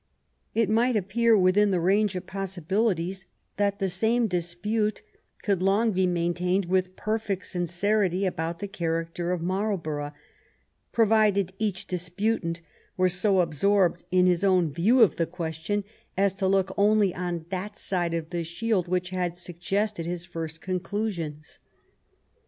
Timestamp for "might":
0.67-0.95